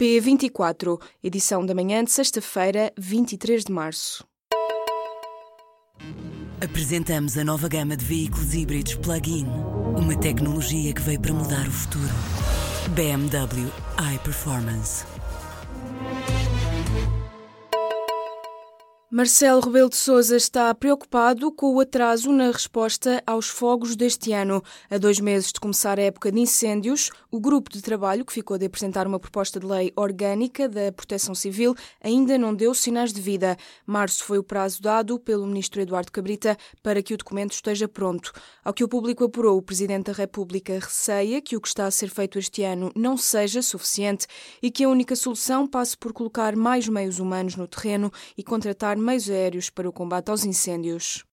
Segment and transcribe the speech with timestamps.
[0.00, 4.26] P24, edição da manhã de sexta-feira, 23 de março.
[6.58, 9.44] Apresentamos a nova gama de veículos híbridos plug-in.
[9.94, 12.08] Uma tecnologia que veio para mudar o futuro.
[12.94, 13.70] BMW
[14.14, 15.04] iPerformance.
[19.20, 24.62] Marcelo Rebelo de Sousa está preocupado com o atraso na resposta aos fogos deste ano.
[24.88, 28.56] A dois meses de começar a época de incêndios, o grupo de trabalho que ficou
[28.56, 33.20] de apresentar uma proposta de lei orgânica da Proteção Civil ainda não deu sinais de
[33.20, 33.58] vida.
[33.84, 38.32] Março foi o prazo dado pelo ministro Eduardo Cabrita para que o documento esteja pronto.
[38.64, 41.90] Ao que o público apurou, o presidente da República receia que o que está a
[41.90, 44.26] ser feito este ano não seja suficiente
[44.62, 48.96] e que a única solução passe por colocar mais meios humanos no terreno e contratar
[49.10, 51.24] meios aéreos para o combate aos incêndios.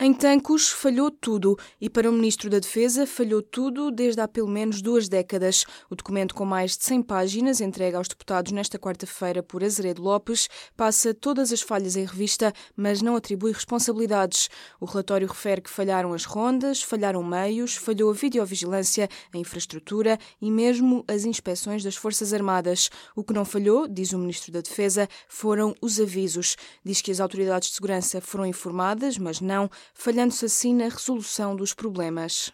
[0.00, 4.48] Em Tancos falhou tudo e para o Ministro da Defesa falhou tudo desde há pelo
[4.48, 5.64] menos duas décadas.
[5.88, 10.48] O documento com mais de 100 páginas, entregue aos deputados nesta quarta-feira por Azeredo Lopes,
[10.76, 14.50] passa todas as falhas em revista, mas não atribui responsabilidades.
[14.80, 20.50] O relatório refere que falharam as rondas, falharam meios, falhou a videovigilância, a infraestrutura e
[20.50, 22.90] mesmo as inspeções das Forças Armadas.
[23.14, 26.56] O que não falhou, diz o Ministro da Defesa, foram os avisos.
[26.84, 31.74] Diz que as autoridades de segurança foram informadas, mas não falhando-se assim na resolução dos
[31.74, 32.52] problemas.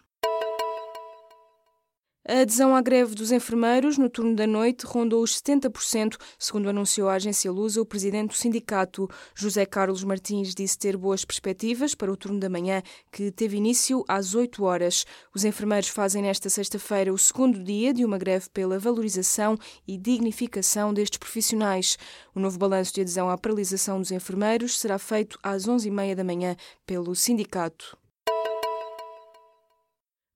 [2.23, 7.09] A adesão à greve dos enfermeiros no turno da noite rondou os 70%, segundo anunciou
[7.09, 9.09] a agência Lusa o presidente do sindicato.
[9.33, 14.05] José Carlos Martins disse ter boas perspectivas para o turno da manhã, que teve início
[14.07, 15.03] às 8 horas.
[15.33, 20.93] Os enfermeiros fazem nesta sexta-feira o segundo dia de uma greve pela valorização e dignificação
[20.93, 21.97] destes profissionais.
[22.35, 26.55] O novo balanço de adesão à paralisação dos enfermeiros será feito às 11h30 da manhã
[26.85, 27.99] pelo sindicato.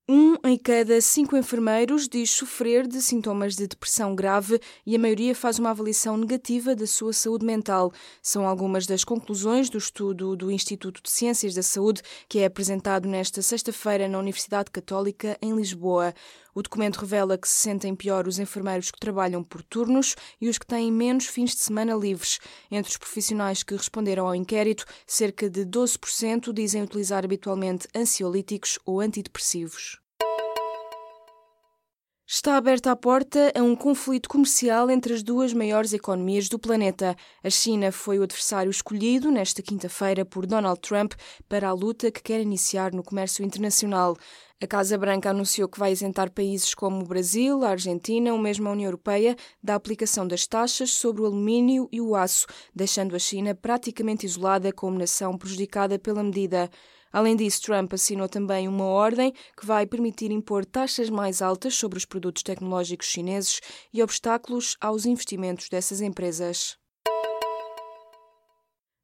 [0.08, 5.34] Um em cada cinco enfermeiros diz sofrer de sintomas de depressão grave e a maioria
[5.34, 7.92] faz uma avaliação negativa da sua saúde mental.
[8.22, 13.08] São algumas das conclusões do estudo do Instituto de Ciências da Saúde que é apresentado
[13.08, 16.14] nesta sexta-feira na Universidade Católica em Lisboa.
[16.54, 20.60] O documento revela que se sentem pior os enfermeiros que trabalham por turnos e os
[20.60, 22.40] que têm menos fins de semana livres.
[22.70, 29.02] Entre os profissionais que responderam ao inquérito, cerca de 12% dizem utilizar habitualmente ansiolíticos ou
[29.02, 29.95] antidepressivos.
[32.28, 37.16] Está aberta a porta a um conflito comercial entre as duas maiores economias do planeta.
[37.44, 41.14] A China foi o adversário escolhido nesta quinta-feira por Donald Trump
[41.48, 44.18] para a luta que quer iniciar no comércio internacional.
[44.60, 48.68] A Casa Branca anunciou que vai isentar países como o Brasil, a Argentina ou mesmo
[48.68, 53.20] a União Europeia da aplicação das taxas sobre o alumínio e o aço, deixando a
[53.20, 56.72] China praticamente isolada como nação prejudicada pela medida.
[57.16, 61.98] Além disso, Trump assinou também uma ordem que vai permitir impor taxas mais altas sobre
[61.98, 63.62] os produtos tecnológicos chineses
[63.94, 66.78] e obstáculos aos investimentos dessas empresas.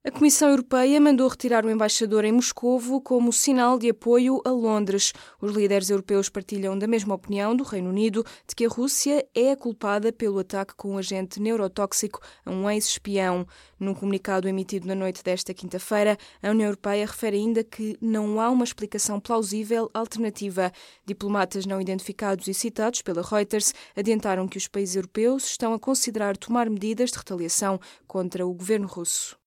[0.04, 5.14] A Comissão Europeia mandou retirar o embaixador em Moscovo como sinal de apoio a Londres.
[5.40, 9.52] Os líderes europeus partilham da mesma opinião do Reino Unido de que a Rússia é
[9.52, 13.46] a culpada pelo ataque com um agente neurotóxico a um ex-espião.
[13.80, 18.50] Num comunicado emitido na noite desta quinta-feira, a União Europeia refere ainda que não há
[18.50, 20.72] uma explicação plausível alternativa.
[21.06, 26.36] Diplomatas não identificados e citados pela Reuters adiantaram que os países europeus estão a considerar
[26.38, 29.40] tomar medidas de retaliação contra o governo russo.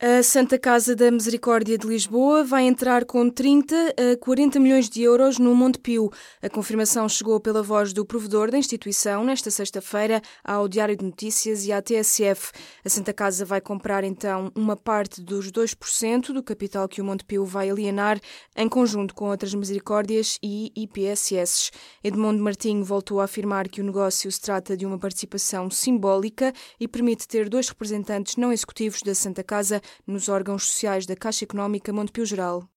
[0.00, 5.02] A Santa Casa da Misericórdia de Lisboa vai entrar com 30 a 40 milhões de
[5.02, 6.08] euros no Montepio.
[6.40, 11.66] A confirmação chegou pela voz do provedor da instituição nesta sexta-feira ao Diário de Notícias
[11.66, 12.52] e à TSF.
[12.84, 17.44] A Santa Casa vai comprar então uma parte dos 2% do capital que o Montepio
[17.44, 18.20] vai alienar
[18.54, 21.72] em conjunto com outras misericórdias e IPSS.
[22.04, 26.86] Edmundo Martinho voltou a afirmar que o negócio se trata de uma participação simbólica e
[26.86, 31.92] permite ter dois representantes não executivos da Santa Casa nos órgãos sociais da Caixa Económica
[31.92, 32.68] Montepio Geral.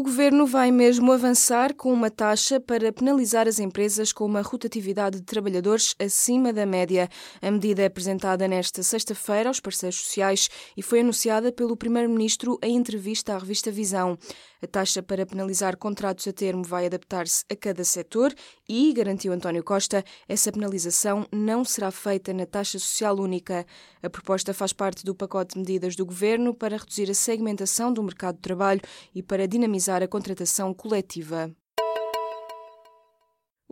[0.00, 5.18] O governo vai mesmo avançar com uma taxa para penalizar as empresas com uma rotatividade
[5.18, 7.06] de trabalhadores acima da média.
[7.42, 12.76] A medida é apresentada nesta sexta-feira aos parceiros sociais e foi anunciada pelo Primeiro-Ministro em
[12.76, 14.16] entrevista à revista Visão.
[14.62, 18.34] A taxa para penalizar contratos a termo vai adaptar-se a cada setor
[18.68, 23.66] e, garantiu António Costa, essa penalização não será feita na taxa social única.
[24.02, 28.02] A proposta faz parte do pacote de medidas do governo para reduzir a segmentação do
[28.02, 28.82] mercado de trabalho
[29.14, 31.54] e para dinamizar a contratação coletiva.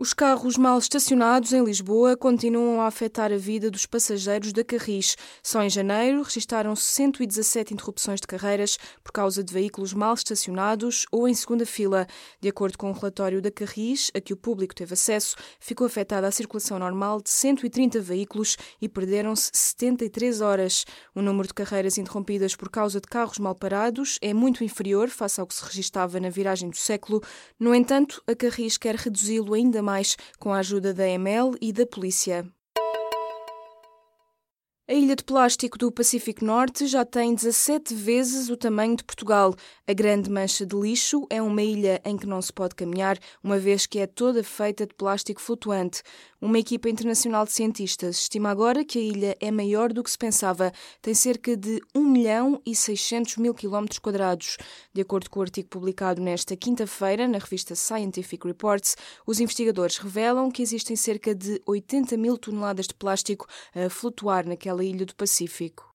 [0.01, 5.17] Os carros mal estacionados em Lisboa continuam a afetar a vida dos passageiros da Carris.
[5.43, 11.27] Só em janeiro registaram-se 117 interrupções de carreiras por causa de veículos mal estacionados ou
[11.27, 12.07] em segunda fila.
[12.39, 15.85] De acordo com o um relatório da Carris, a que o público teve acesso, ficou
[15.85, 20.85] afetada a circulação normal de 130 veículos e perderam-se 73 horas.
[21.13, 25.41] O número de carreiras interrompidas por causa de carros mal parados é muito inferior face
[25.41, 27.21] ao que se registava na viragem do século.
[27.59, 31.73] No entanto, a Carris quer reduzi-lo ainda mais mais com a ajuda da EML e
[31.73, 32.45] da polícia.
[34.89, 39.53] A ilha de plástico do Pacífico Norte já tem 17 vezes o tamanho de Portugal.
[39.87, 43.59] A Grande Mancha de Lixo é uma ilha em que não se pode caminhar, uma
[43.59, 46.01] vez que é toda feita de plástico flutuante.
[46.41, 50.17] Uma equipa internacional de cientistas estima agora que a ilha é maior do que se
[50.17, 50.71] pensava.
[51.03, 54.57] Tem cerca de 1 milhão e 600 mil quilómetros quadrados.
[54.91, 58.95] De acordo com o artigo publicado nesta quinta-feira na revista Scientific Reports,
[59.27, 63.45] os investigadores revelam que existem cerca de 80 mil toneladas de plástico
[63.75, 65.88] a flutuar naquela ilha do Pacífico.